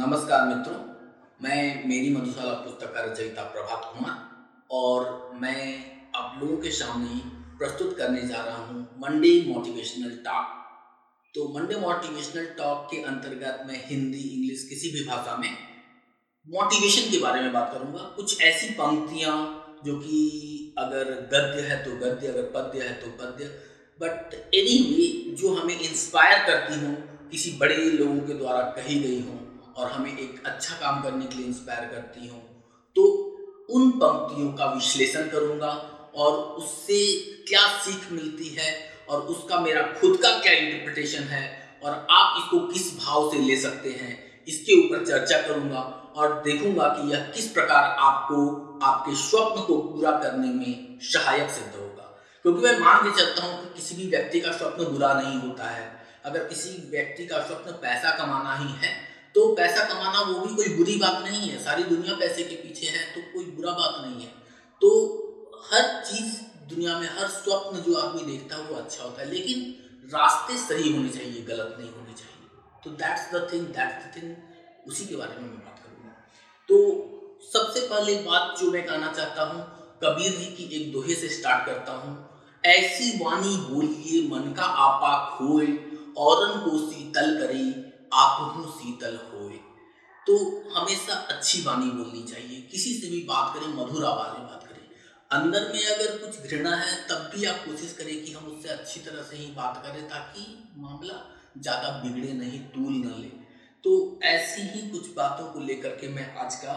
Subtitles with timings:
[0.00, 0.74] नमस्कार मित्रों
[1.42, 4.18] मैं मेरी मधुशाला पुस्तक का रचयिता प्रभात कुमार
[4.70, 5.62] और मैं
[6.16, 7.16] आप लोगों के सामने
[7.58, 10.52] प्रस्तुत करने जा रहा हूँ मंडे मोटिवेशनल टॉक
[11.34, 15.50] तो मंडे मोटिवेशनल टॉक के अंतर्गत मैं हिंदी इंग्लिश किसी भी भाषा में
[16.46, 19.34] मोटिवेशन के बारे में बात करूँगा। कुछ ऐसी पंक्तियाँ
[19.86, 20.22] जो कि
[20.78, 23.44] अगर गद्य है तो गद्य अगर पद्य है तो पद्य।
[24.00, 26.96] बट एनी anyway, जो हमें इंस्पायर करती हूँ
[27.30, 29.47] किसी बड़े लोगों के द्वारा कही गई हूँ
[29.78, 32.40] और हमें एक अच्छा काम करने के लिए इंस्पायर करती हूँ।
[32.96, 33.02] तो
[33.70, 35.70] उन पंक्तियों का विश्लेषण करूँगा
[36.16, 37.00] और उससे
[37.48, 38.72] क्या सीख मिलती है
[39.08, 41.46] और उसका मेरा खुद का क्या इंटरप्रिटेशन है
[41.84, 45.80] और आप इसको किस भाव से ले सकते हैं, इसके ऊपर चर्चा करूँगा
[46.16, 51.74] और देखूँगा कि यह किस प्रकार आपको, आपके स्वप्न को पूरा करने में सहायक सिद्ध
[51.76, 52.04] होगा।
[52.42, 55.70] क्योंकि मैं मान के चलता हूँ कि किसी भी व्यक्ति का स्वप्न बुरा नहीं होता
[55.70, 55.86] है।
[56.24, 60.68] अगर किसी व्यक्ति का स्वप्न पैसा कमाना ही है तो पैसा कमाना वो भी कोई
[60.68, 64.22] बुरी बात नहीं है। सारी दुनिया पैसे के पीछे है तो कोई बुरा बात नहीं
[64.22, 64.32] है।
[64.82, 64.88] तो
[65.72, 66.34] हर चीज़
[66.68, 70.96] दुनिया में, हर स्वप्न जो आदमी देखता है, वो अच्छा होता है। लेकिन रास्ते सही
[70.96, 72.48] होने चाहिए, गलत नहीं होने चाहिए।
[72.84, 74.36] तो that's the thing that's the thing
[74.88, 76.12] उसी के बारे में मैं बात करूँगा।
[76.68, 77.14] तो
[77.52, 79.62] सबसे पहले बात जो मैं कहना चाहता हूँ,
[80.04, 82.28] कबीर जी की एक दोहे से स्टार्ट करता हूँ।
[82.64, 85.66] ऐसी वाणी बोलिए, मन का आपा खोए
[86.18, 89.58] औरन को शीतल करे आप हूँ शीतल होए
[90.26, 90.34] तो
[90.72, 94.80] हमेशा अच्छी वाणी बोलनी चाहिए। किसी से भी बात करें, मधुर आवाज़ में बात करें।
[95.30, 99.00] अंदर में अगर कुछ घृणा है, तब भी आप कोशिश करें कि हम उससे अच्छी
[99.00, 100.44] तरह से ही बात करें, ताकि
[100.76, 101.22] मामला
[101.58, 103.30] ज़्यादा बिगड़े नहीं, तूल न ले।
[103.84, 106.74] तो ऐसी ही कुछ बातों को लेकर के मैं आज का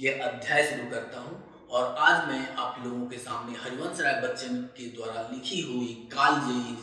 [0.00, 4.56] ये अध्याय शुरू करता हूँ। और आज मैं आप लोगों के सामने हरिवंश राय बच्चन
[4.76, 6.76] के द्वारा लिखी हुई कालजयी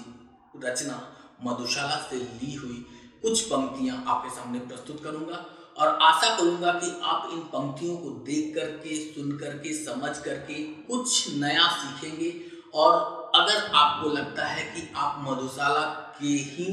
[0.66, 0.98] रचना
[1.44, 2.86] मधुशाला से ली हुई
[3.24, 5.46] कुछ पंक्तियाँ आपके सामने प्रस्तुत करूँगा
[5.78, 11.36] और आशा करूँगा कि आप इन पंक्तियों को देख करके, सुन करके, समझ करके कुछ
[11.36, 12.34] नया सीखेंगे।
[12.74, 15.86] और अगर आपको लगता है कि आप मधुशाला
[16.20, 16.66] के ही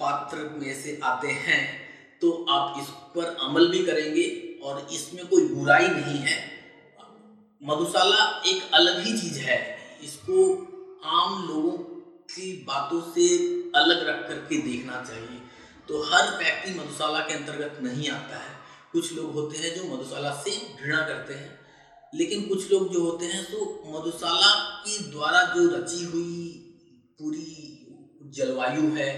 [0.00, 1.62] पात्र में से आते हैं
[2.22, 4.24] तो आप इस पर अमल भी करेंगे
[4.64, 6.36] और इसमें कोई बुराई नहीं है।
[7.62, 9.58] मधुशाला एक अलग ही चीज़ है।
[10.04, 10.52] इसको
[11.10, 11.72] आम लोगों
[12.34, 13.26] की बातों से
[13.76, 15.40] अलग रख करके देखना चाहिए।
[15.88, 18.52] तो हर व्यक्ति मधुशाला के अंतर्गत नहीं आता है।
[18.92, 20.50] कुछ लोग होते हैं जो मधुशाला से
[20.80, 21.58] घृणा करते हैं,
[22.12, 23.58] लेकिन कुछ लोग जो होते हैं तो
[23.88, 26.50] मधुशाला के द्वारा जो रची हुई
[27.18, 29.10] पूरी जलवायु है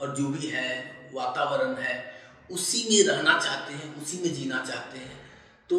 [0.00, 0.70] और जो भी है,
[1.14, 2.12] वातावरण है,
[2.50, 5.18] उसी में रहना चाहते हैं, उसी में जीना चाहते हैं।
[5.70, 5.78] तो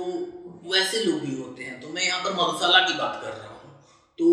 [0.71, 3.73] वैसे लोग भी होते हैं। तो मैं यहाँ पर मधुशाला की बात कर रहा हूँ।
[4.19, 4.25] तो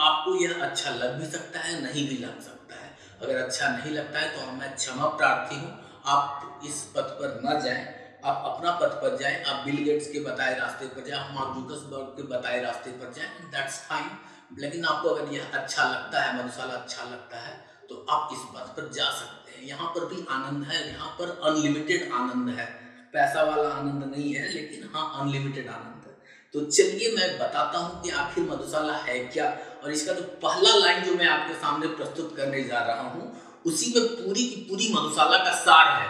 [0.00, 2.90] आपको यह अच्छा लग भी सकता है, नहीं भी लग सकता है।
[3.22, 5.72] अगर अच्छा नहीं लगता है तो मैं क्षमा प्रार्थी हूँ,
[6.06, 7.84] आप इस पथ पर न जाएँ।
[8.24, 12.16] आप अपना पथ पर जाएँ, आप बिल गेट्स के बताए रास्ते पर जाएँ मार्क जुकसबर्ग
[12.16, 14.10] के बताए रास्ते पर जाएँ दैट्स फाइन
[14.58, 17.52] लेकिन आपको अगर यह अच्छा लगता है, मधुशाला अच्छा लगता है
[17.88, 21.38] तो आप इस पथ पर जा सकते हैं। यहाँ पर भी आनंद है, यहाँ पर
[21.44, 22.66] अनलिमिटेड आनंद है।
[23.12, 26.14] पैसा वाला आनंद नहीं है, लेकिन हाँ अनलिमिटेड आनंद है।
[26.54, 29.46] तो चलिए, मैं बताता हूँ कि आखिर मधुशाला है क्या।
[29.84, 33.32] और इसका जो पहला लाइन जो मैं आपके सामने प्रस्तुत करने जा रहा हूँ,
[33.66, 36.08] उसी में पूरी की पूरी मधुशाला का सार है।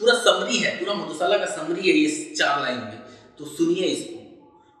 [0.00, 2.98] पूरा समरी है, पूरा मधुशाला का समरी है इस चार लाइन में।
[3.38, 4.18] तो सुनिए इसको।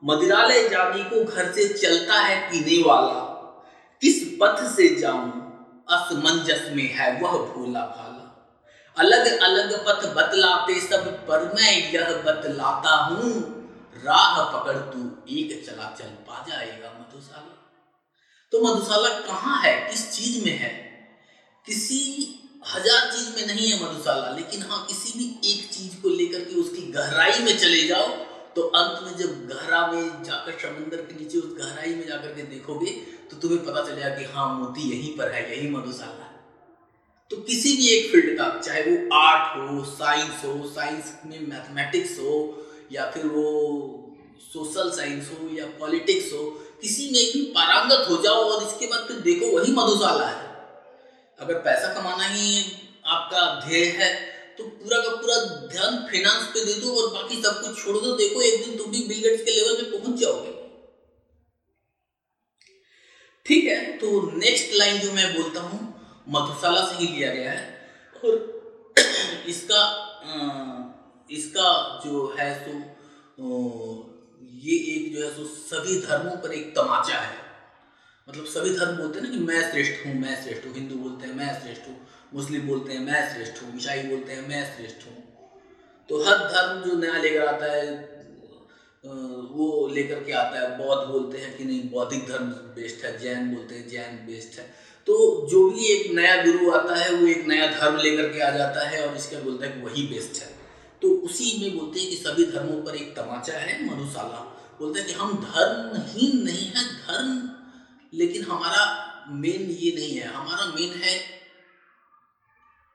[0.02, 3.18] मदिरालय जाने को घर से चलता है पीने वाला,
[4.02, 5.28] किस पथ से जाऊँ,
[5.88, 8.26] असमंजस में है वह भोला भाला।
[8.96, 13.32] अलग अलग पथ बतलाते सब, पर मैं यह बतलाता हूँ,
[14.04, 17.56] राह पकड़ तू एक चला चल पा जाएगा मधुशाला।
[18.52, 19.74] तो मधुशाला कहाँ है?
[19.90, 20.70] किस चीज़ में है?
[21.66, 22.00] किसी
[22.66, 26.54] हज़ार चीज़ में नहीं है मधुशाला, लेकिन हाँ किसी भी एक चीज़ को लेकर के
[26.60, 28.08] उसकी गहराई में चले जाओ
[28.56, 32.42] तो अंत में जब गहरा में जाकर, समंदर के नीचे उस गहराई में जाकर के
[32.42, 32.90] देखोगे
[33.30, 36.38] तो तुम्हें पता चलेगा कि हाँ मोती यहीं पर है, यही मधुशाला है।
[37.30, 42.18] तो किसी भी एक फ़ील्ड का, चाहे वो आर्ट हो, साइंस हो, साइंस में मैथमेटिक्स
[42.18, 43.46] हो, या फिर वो
[44.52, 46.42] सोशल साइंस हो, या पॉलिटिक्स हो
[46.82, 50.48] किसी में भी पारंगत हो जाओ और इसके बाद फिर देखो वही मधुशाला है।
[51.38, 52.64] अगर पैसा कमाना ही
[53.08, 54.08] आपका ध्येय है
[54.58, 55.36] तो पूरा का पूरा
[55.66, 58.90] ध्यान फाइनेंस पे दे दो और बाकी सब कुछ छोड़ दो। देखो, एक दिन तुम
[58.90, 60.52] भी बिल गेट्स के लेवल पे पहुँच जाओगे।
[63.46, 65.78] ठीक है तो नेक्स्ट लाइन जो मैं बोलता हूँ,
[66.28, 67.64] मधुशाला से ही लिया गया है।
[68.16, 68.32] और
[69.48, 69.82] इसका
[71.30, 71.68] इसका
[72.04, 72.72] जो है सो
[74.50, 77.38] ये एक जो है सो सभी धर्मों पर एक तमाचा है।
[78.28, 81.26] मतलब सभी धर्म बोलते हैं ना कि मैं श्रेष्ठ हूँ, मैं श्रेष्ठ हूँ। हिंदू बोलते
[81.26, 81.96] हैं, मैं श्रेष्ठ हूँ।
[82.34, 85.16] मुस्लिम बोलते हैं, मैं श्रेष्ठ हूँ। ईसाई बोलते हैं, मैं श्रेष्ठ हूँ।
[86.08, 88.18] तो हर धर्म जो नया लेकर आता है
[89.04, 93.54] वो लेकर के आता है। बौद्ध बोलते हैं कि नहीं, बौद्धिक धर्म बेस्ट है, जैन
[93.54, 94.64] बोलते हैं, जैन बेस्ट है।
[95.06, 95.14] तो
[95.50, 98.88] जो भी एक नया गुरु आता है, वो एक नया धर्म लेकर के आ जाता
[98.88, 100.59] है और इसका बोलता है कि वही बेस्ट है।
[101.02, 104.40] तो उसी में बोलते हैं कि सभी धर्मों पर एक तमाचा है मधुशाला
[104.80, 107.50] बोलते हैं कि हम धर्महीन नहीं है, धर्म,
[108.12, 108.84] लेकिन हमारा
[109.32, 111.18] मेन ये नहीं है। हमारा मेन है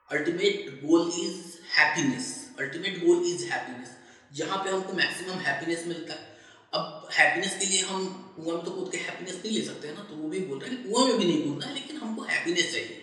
[0.10, 1.38] ultimate goal is
[1.78, 2.28] happiness
[2.60, 3.92] ultimate goal is happiness
[4.32, 6.34] जहाँ पे हमको मैक्सिमम हैप्पीनेस मिलता है।
[6.74, 8.06] अब हैप्पीनेस के लिए हम,
[8.36, 10.60] कुआँ में तो कूद के हैप्पीनेस नहीं ले सकते हैं ना तो वो भी बोल
[10.60, 13.02] रहे हैं कुआँ में भी नहीं कूदना है, लेकिन हमको हैप्पीनेस चाहिए।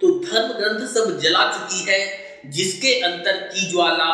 [0.00, 4.12] तो धर्म ग्रंथ सब जला चुकी है। जिसके अंतर की ज्वाला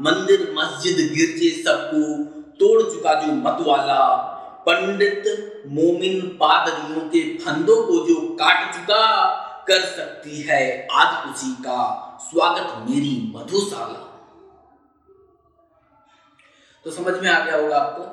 [0.00, 2.24] मंदिर, मस्जिद, गिरजे सबको
[2.58, 4.26] तोड़ चुका जो मत वाला
[4.66, 5.24] पंडित,
[5.66, 9.06] मोमिन पादरियों के फंदों को जो काट चुका
[9.68, 14.06] कर सकती है आज उसी का स्वागत मेरी मधुशाला।
[16.84, 18.04] तो समझ में आ गया होगा आपको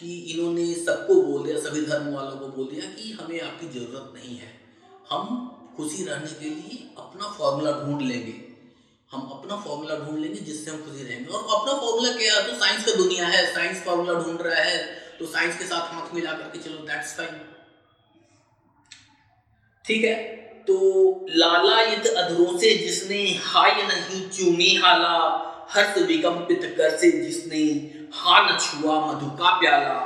[0.00, 4.12] कि इन्होंने सबको बोल दिया, सभी धर्म वालों को बोल दिया कि हमें आपकी ज़रूरत
[4.14, 4.52] नहीं है।
[5.10, 8.49] हम खुशी रहने के लिए अपना फॉर्मूला ढूंढ लेंगे।
[9.12, 12.46] हम अपना फॉर्मूला ढूंढ लेंगे जिससे हम खुशी रहेंगे। और अपना फॉर्मूला क्या है?
[12.46, 14.78] तो साइंस का दुनिया है। साइंस फॉर्मूला ढूंढ रहा है।
[15.18, 17.40] तो साइंस के साथ हाथ मिला करके चलो दैट्स फाइन
[19.84, 20.14] ठीक है?
[20.62, 20.76] तो
[21.30, 25.16] लाला युद्ध अधरों से जिसने हाय नहीं चूमी हाला,
[25.70, 27.62] हर्ष विकम्पित कर से जिसने
[28.14, 29.98] हान छुआ मधु का प्याला।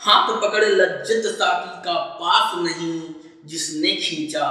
[0.00, 3.02] हाथ पकड़ लज्जित साथी का पास नहीं,
[3.44, 4.46] जिसने खींचा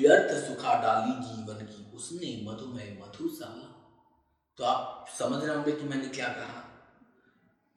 [0.00, 2.26] व्यर्थ सुखा डाली जीवन की, उसने
[3.24, 3.70] मधुमय मधुशाला
[4.58, 6.60] तो आप समझ रहे होंगे कि मैंने क्या कहा।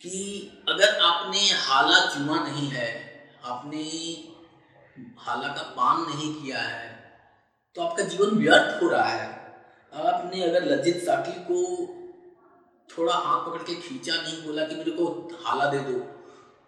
[0.02, 3.84] कि अगर आपने हाला चुमा नहीं है, आपने
[5.20, 7.18] हाला का पान नहीं किया है
[7.76, 9.28] तो आपका जीवन व्यर्थ हो रहा है।
[9.94, 11.88] आपने अगर लज्जित साथी को
[12.98, 16.00] थोड़ा हाथ पकड़ के खींचा नहीं, बोला कि मेरे को हाला दे दो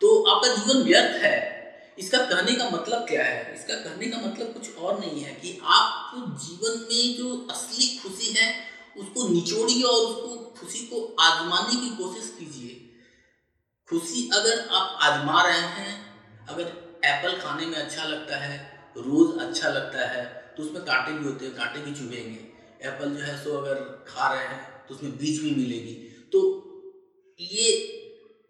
[0.02, 1.60] तो आपका जीवन व्यर्थ है।
[2.00, 3.56] इसका कहने का मतलब क्या है?
[3.56, 8.32] इसका कहने का मतलब कुछ और नहीं है कि आप जीवन में जो असली खुशी
[8.34, 12.76] है उसको निचोड़िए और उसको खुशी को आजमाने की कोशिश कीजिए।
[13.88, 15.94] खुशी अगर आप आजमा रहे हैं,
[16.48, 16.64] अगर
[17.06, 18.58] एप्पल खाने में अच्छा लगता है,
[18.98, 20.26] रोज अच्छा लगता है
[20.58, 23.76] तो उसमें कांटे भी होते हैं, कांटे भी चुभेंगे। एप्पल जो है सो अगर
[24.08, 25.94] खा रहे हैं तो उसमें बीज भी मिलेगी।
[26.34, 26.40] तो
[27.40, 27.68] ये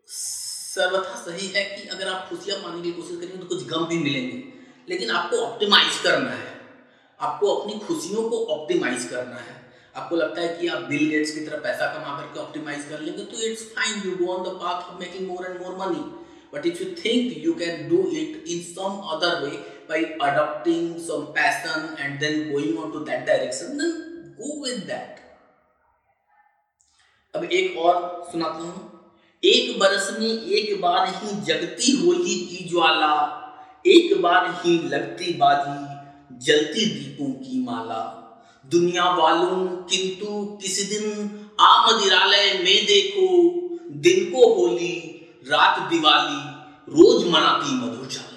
[0.07, 3.97] सर्वथा सही है कि अगर आप खुशियाँ पाने की कोशिश करेंगे तो कुछ गम भी
[3.97, 4.43] मिलेंगे।
[4.89, 6.57] लेकिन आपको ऑप्टिमाइज करना है।
[7.19, 9.57] आपको अपनी खुशियों को ऑप्टिमाइज करना है।
[9.95, 13.23] आपको लगता है कि आप बिल गेट्स की तरह पैसा कमा करके ऑप्टिमाइज कर लेंगे
[13.23, 16.03] तो it's fine you go on the path of making more and more money
[16.53, 19.57] but if you think you can do it in some other way
[19.89, 23.93] by adopting some passion and then going on to that direction, then
[24.37, 25.15] go with that.
[27.33, 29.01] अब एक और सुनाता हूँ।
[29.43, 33.15] एक बरस में एक बार ही जगती होली की ज्वाला,
[33.87, 38.01] एक बार ही लगती बाजी, जलती दीपों की माला।
[38.69, 41.05] दुनिया वालों, किंतु किसी दिन
[41.59, 43.27] आ मदिरालय में देखो
[44.01, 44.95] दिन को होली,
[45.45, 46.41] रात दिवाली,
[46.91, 48.27] रोज मनाती मधुचाला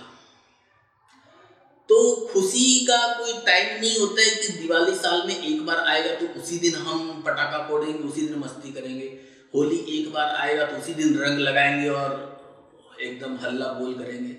[1.89, 6.15] तो खुशी का कोई टाइम नहीं होता है कि दिवाली साल में एक बार आएगा
[6.15, 9.07] तो उसी दिन हम पटाखा फोड़ेंगे, उसी दिन मस्ती करेंगे।
[9.55, 14.35] होली एक बार आएगा तो उसी दिन रंग लगाएँगे और एकदम हल्ला बोल करेंगे।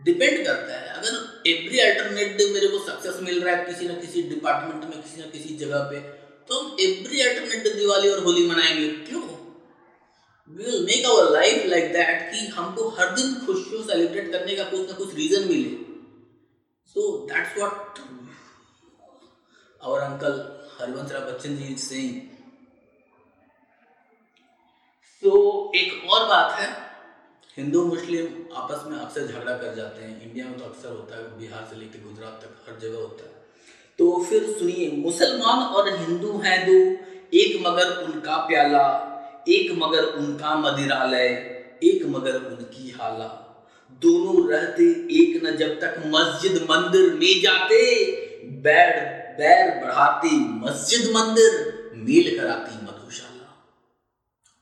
[0.00, 4.22] डिपेंड करता है। अगर एवरी अल्टरनेटिव मेरे को सक्सेस मिल रहा है किसी ना किसी
[4.28, 6.00] डिपार्टमेंट में, किसी ना किसी जगह पे
[6.48, 9.22] तो हम एवरी अल्टरनेटिव दिवाली और होली मनाएँगे। क्यों?
[10.50, 14.64] We will make our life like that कि हमको हर दिन खुशियों सेलिब्रेट करने का
[14.64, 15.70] कुछ ना कुछ रीजन मिले।
[16.96, 17.98] So that's what
[19.80, 20.40] our uncle
[20.78, 22.20] Harivansh Rao Bachchan ji is saying
[25.22, 26.83] तो एक और बात है।
[27.58, 31.38] हिंदू मुस्लिम आपस में अक्सर झगड़ा कर जाते हैं। इंडिया में तो अक्सर होता है,
[31.38, 33.32] बिहार से लेकर गुजरात तक हर जगह होता है।
[33.98, 36.78] तो फिर सुनिए, मुसलमान और हिंदू हैं दो,
[37.36, 38.86] एक मगर उनका प्याला,
[39.48, 41.28] एक मगर उनका मदिरालय,
[41.84, 43.28] एक मगर उनकी हाला।
[44.02, 44.84] दोनों रहते
[45.20, 47.80] एक न जब तक मस्जिद मंदिर में जाते,
[48.62, 50.28] बैर बैर बढ़ाते
[50.60, 51.52] मस्जिद मंदिर,
[51.96, 53.48] मेल कराती मधुशाला।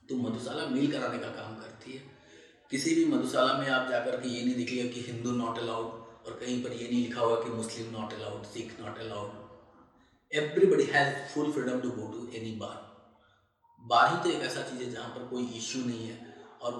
[0.08, 1.51] तो मधुशाला मेल कराने का काम
[2.72, 6.38] किसी भी मधुशाला में आप जाकर के ये नहीं दिखेगा कि हिंदू नॉट अलाउड और
[6.40, 9.30] कहीं पर ये नहीं लिखा हुआ कि Muslim not allowed Sikh not allowed
[10.32, 12.78] everybody has full freedom to go to any bar
[13.82, 16.16] bar ही तो एक ऐसा चीज़ है जहाँ पर कोई इश्यू नहीं है।
[16.62, 16.72] और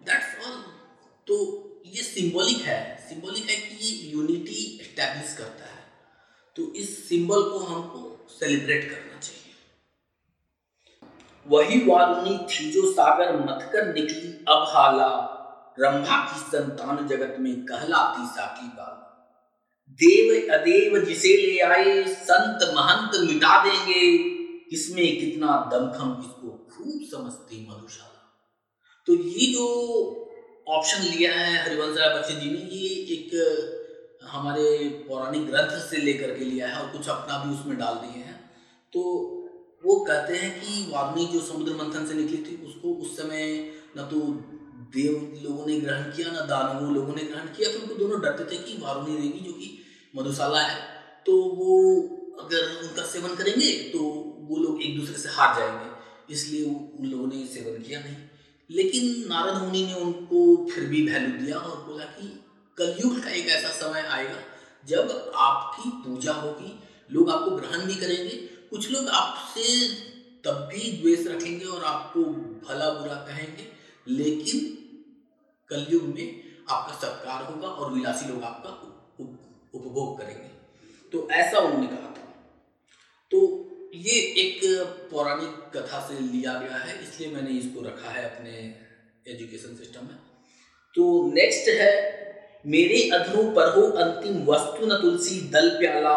[0.00, 0.56] दैट्स ऑल
[1.26, 1.36] तो
[1.86, 5.82] ये सिंबॉलिक है। सिंबॉलिक है कि ये यूनिटी एस्टैब्लिश करता है।
[6.56, 9.07] तो इस सिंबल को हमको सेलिब्रेट करना
[11.50, 15.34] वही वारुणी थी जो सागर मत कर निकली। अब हाला
[15.80, 19.08] रंभा की संतान जगत में कहलाती साकी बाल।
[19.90, 24.28] देव अदेव जिसे ले आए, संत महंत मिटा देंगे।
[24.72, 28.44] इसमें कितना दमखम इसको खूब समझती मधुशाला।
[29.06, 29.64] तो ये जो
[30.68, 33.30] ऑप्शन लिया है हरिवंश राय बच्चे जी ने, ये एक,
[34.24, 38.22] हमारे पौराणिक ग्रंथ से लेकर के लिया है और कुछ अपना भी उसमें डाल दिए
[38.22, 38.50] हैं।
[38.92, 39.34] तो
[39.88, 43.42] वो कहते हैं कि वाल्मी जो समुद्र मंथन से निकली थी, उसको उस समय
[43.98, 44.20] न तो
[44.94, 45.14] देव
[45.44, 48.58] लोगों ने ग्रहण किया, ना दानवों लोगों ने ग्रहण किया तो उनको दोनों डरते थे
[48.58, 49.68] कि वारुणी देवी जो कि
[50.16, 50.76] मधुशाला है
[51.26, 51.70] तो वो
[52.40, 53.98] अगर उनका सेवन करेंगे तो
[54.48, 58.16] वो लोग एक दूसरे से हार जाएँगे। इसलिए उन लोगों ने सेवन किया नहीं।
[58.70, 60.40] लेकिन नारद मुनि ने उनको
[60.70, 62.28] फिर भी वैल्यू दिया और बोला कि
[62.78, 64.40] कलयुग का एक ऐसा समय आएगा,
[64.88, 66.72] जब आपकी पूजा होगी,
[67.10, 68.27] लोग आपको ग्रहण भी करेंगे
[68.70, 69.66] कुछ लोग आपसे
[70.44, 72.20] तब भी द्वेष रखेंगे और आपको
[72.66, 73.66] भला बुरा कहेंगे,
[74.08, 74.76] लेकिन
[75.70, 78.70] कलयुग में आपका सत्कार होगा और विलासी लोग आपका
[79.74, 80.48] उपभोग करेंगे।
[81.12, 82.26] तो ऐसा उन्होंने कहा था।
[83.30, 83.38] तो
[83.96, 84.60] ये एक
[85.10, 88.50] पौराणिक कथा से लिया गया है, इसलिए मैंने इसको रखा है अपने
[89.26, 90.18] एजुकेशन सिस्टम में।
[90.94, 91.94] तो नेक्स्ट है,
[92.66, 96.14] मेरे अधरों पर हो अंतिम वस्तु न तुलसी, दल प्याला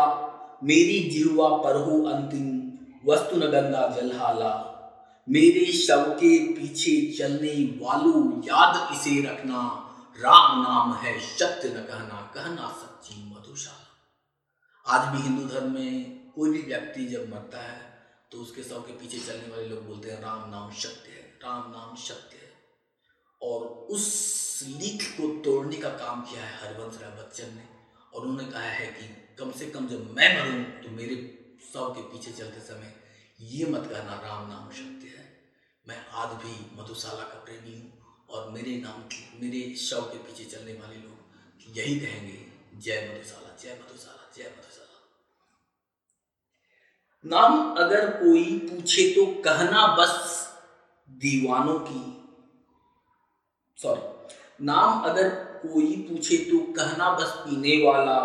[0.62, 1.76] मेरी जिहुआ पर
[2.08, 2.50] अंतिम,
[3.06, 4.54] वस्तु न गंगा जलहाला
[5.28, 9.62] मेरे शव के पीछे चलने वालों याद इसे रखना,
[10.18, 13.88] राम नाम है सत्य न कहना कहना सच्ची मधुशाला।
[14.86, 17.80] आज भी हिंदू धर्म में कोई भी व्यक्ति जब मरता है
[18.32, 21.72] तो उसके शव के पीछे चलने वाले लोग बोलते हैं, राम नाम सत्य है, राम
[21.72, 22.50] नाम सत्य है।
[23.42, 24.08] और उस
[24.72, 27.71] लीक को तोड़ने का काम किया है हरिवंश राय बच्चन ने।
[28.14, 29.08] और उन्होंने कहा है कि
[29.40, 31.16] कम से कम जब मैं मरूं तो मेरे
[31.64, 32.94] शव के पीछे चलते समय
[33.42, 35.26] ये मत कहना, राम नाम सत्य है।
[35.86, 39.04] मैं आज भी मधुशाला का प्रेमी हूँ और मेरे नाम
[39.42, 42.38] मेरे शव के पीछे चलने वाले लोग यही कहेंगे,
[42.78, 45.00] जय मधुशाला जय मधुशाला जय मधुशाला।
[47.26, 50.14] नाम अगर कोई पूछे तो कहना बस
[51.10, 52.04] दीवानों की
[53.78, 55.30] सॉरी नाम अगर
[55.66, 58.20] कोई पूछे तो कहना बस पीने वाला,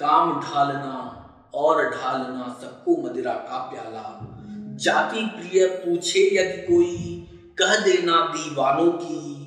[0.00, 1.20] काम ढालना
[1.54, 4.30] और ढालना सबको मदिरा का प्याला।
[4.80, 7.20] जाति प्रिय पूछे यदि कोई,
[7.58, 9.44] कह देना दीवानों की,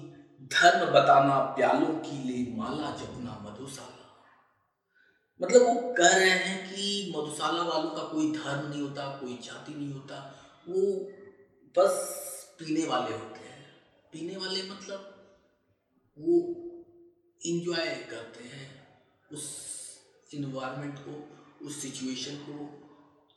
[0.54, 3.94] धर्म बताना प्यालों की ले माला जपना मधुशाला।
[5.42, 9.74] मतलब वो कह रहे हैं कि मधुशाला वालों का कोई धर्म नहीं होता, कोई जाति
[9.74, 10.36] नहीं होता,
[10.70, 10.82] वो
[11.78, 11.94] बस
[12.60, 13.66] पीने वाले होते हैं।
[14.14, 15.14] पीने वाले मतलब
[16.18, 16.64] वो
[17.46, 18.88] इंजॉय करते हैं
[19.34, 19.68] उस
[20.34, 22.84] इन्वायरमेंट को, उस सिचुएशन को,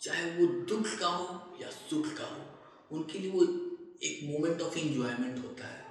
[0.01, 2.43] चाहे वो दुख का हो या सुख का हो,
[2.97, 3.43] उनके लिए वो
[4.03, 5.85] एक मोमेंट ऑफ़ इंजॉयमेंट होता है।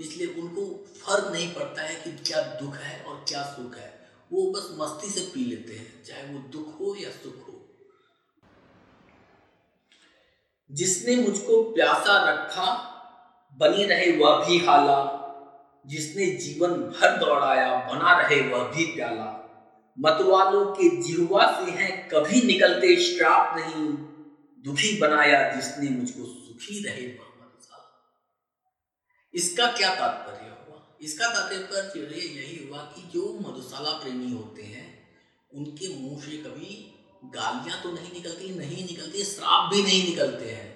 [0.00, 4.50] इसलिए उनको फ़र्क नहीं पड़ता है कि क्या दुख है और क्या सुख है। वो
[4.50, 7.76] बस मस्ती से पी लेते हैं, चाहे वो दुख हो या सुख हो।
[10.72, 12.90] जिसने मुझको प्यासा रखा,
[13.58, 15.23] बनी रहे वह भी हाला।
[15.86, 19.40] जिसने जीवन भर दौड़ाया, बना रहे वह भी प्याला।
[20.00, 23.86] मतवालों के जिहवा से हैं, कभी निकलते श्राप नहीं।
[24.64, 27.24] दुखी बनाया जिसने मुझको सुखी रहे वह
[29.34, 30.44] इसका क्या तात्पर्य
[31.02, 35.08] इसका तात्पर्य यही हुआ कि जो मधुशाला प्रेमी होते हैं,
[35.54, 40.73] उनके मुँह से कभी गालियाँ तो नहीं निकलती नहीं निकलती, श्राप भी नहीं निकलते हैं।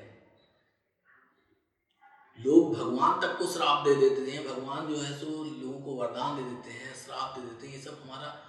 [2.46, 6.36] लोग भगवान तक को श्राप दे देते हैं, भगवान जो है सो लोगों को वरदान
[6.36, 8.44] दे देते हैं, श्राप दे देते हैं, ये सब हमारा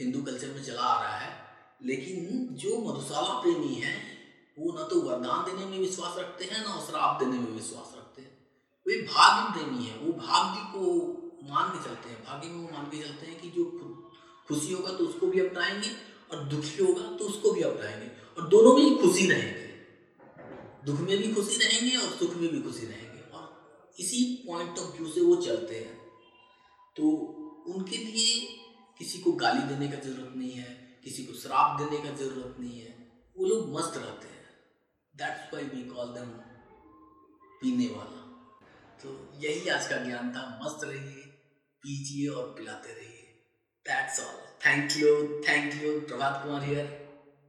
[0.00, 1.46] हिंदू कल्चर में चला आ रहा है।
[1.84, 4.02] लेकिन जो मधुशाला प्रेमी है,
[4.58, 8.22] वो ना तो वरदान देने में विश्वास रखते हैं, ना श्राप देने में विश्वास रखते
[8.22, 8.46] हैं।
[8.86, 11.12] वे भाग्य प्रेमी है, वो भाग्य को
[11.54, 13.64] मान के चलते हैं, भाग्य में वो मान के चलते हैं कि जो
[14.48, 15.90] खुशी होगा तो उसको भी अपनाएँगे
[16.30, 18.06] और दुखी होगा तो उसको भी अपनाएँगे।
[18.38, 19.66] और दोनों में ही खुशी रहेंगे।
[20.84, 23.15] दुख में भी खुशी रहेंगे और सुख में भी खुशी रहेंगे।
[23.98, 25.96] इसी पॉइंट ऑफ़ व्यू से वो चलते हैं।
[26.96, 27.08] तो
[27.68, 28.56] उनके लिए
[28.98, 32.80] किसी को गाली देने का ज़रूरत नहीं है, किसी को श्राप देने का ज़रूरत नहीं
[32.80, 34.44] है। वो लोग मस्त रहते हैं।
[35.16, 36.28] That's why we call them
[37.60, 38.22] पीने वाला।
[39.02, 41.22] तो यही आज का ज्ञान था। मस्त रहिए,
[41.82, 43.22] पीजिए और पिलाते रहिए।
[43.86, 47.05] That's all thank you thank you Prabhat Kumar here